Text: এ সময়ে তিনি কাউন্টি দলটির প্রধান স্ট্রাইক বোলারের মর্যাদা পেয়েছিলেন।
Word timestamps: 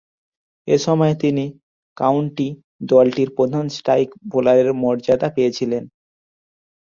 এ 0.67 0.75
সময়ে 0.77 1.15
তিনি 1.15 1.45
কাউন্টি 1.97 2.47
দলটির 2.83 3.29
প্রধান 3.37 3.65
স্ট্রাইক 3.69 4.09
বোলারের 4.27 4.69
মর্যাদা 4.81 5.27
পেয়েছিলেন। 5.35 5.83